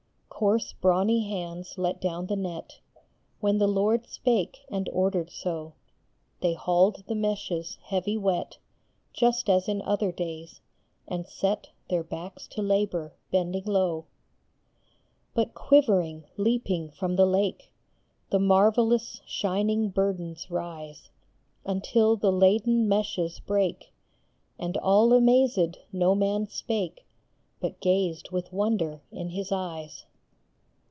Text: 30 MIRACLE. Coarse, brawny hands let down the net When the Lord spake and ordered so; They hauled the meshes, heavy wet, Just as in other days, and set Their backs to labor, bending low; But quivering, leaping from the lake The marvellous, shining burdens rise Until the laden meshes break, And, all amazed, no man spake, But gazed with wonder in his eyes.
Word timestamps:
30 0.41 0.45
MIRACLE. 0.47 0.57
Coarse, 0.59 0.73
brawny 0.81 1.19
hands 1.29 1.77
let 1.77 2.01
down 2.01 2.25
the 2.25 2.35
net 2.35 2.79
When 3.41 3.59
the 3.59 3.67
Lord 3.67 4.07
spake 4.07 4.65
and 4.71 4.89
ordered 4.91 5.29
so; 5.29 5.73
They 6.39 6.55
hauled 6.55 7.03
the 7.05 7.13
meshes, 7.13 7.75
heavy 7.83 8.17
wet, 8.17 8.57
Just 9.13 9.51
as 9.51 9.67
in 9.67 9.83
other 9.83 10.11
days, 10.11 10.59
and 11.07 11.27
set 11.27 11.69
Their 11.91 12.03
backs 12.03 12.47
to 12.53 12.63
labor, 12.63 13.13
bending 13.29 13.65
low; 13.65 14.05
But 15.35 15.53
quivering, 15.53 16.23
leaping 16.37 16.89
from 16.89 17.17
the 17.17 17.27
lake 17.27 17.71
The 18.31 18.39
marvellous, 18.39 19.21
shining 19.27 19.89
burdens 19.89 20.49
rise 20.49 21.11
Until 21.65 22.15
the 22.15 22.31
laden 22.31 22.87
meshes 22.89 23.39
break, 23.39 23.93
And, 24.57 24.75
all 24.77 25.13
amazed, 25.13 25.77
no 25.91 26.15
man 26.15 26.47
spake, 26.47 27.05
But 27.59 27.79
gazed 27.79 28.31
with 28.31 28.51
wonder 28.51 29.03
in 29.11 29.29
his 29.29 29.51
eyes. 29.51 30.07